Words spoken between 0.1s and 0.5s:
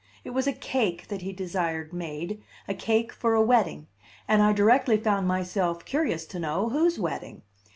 It was